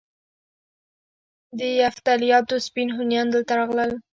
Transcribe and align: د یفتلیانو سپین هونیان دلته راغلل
د 1.57 1.59
یفتلیانو 1.81 2.55
سپین 2.67 2.89
هونیان 2.95 3.27
دلته 3.31 3.51
راغلل 3.59 3.91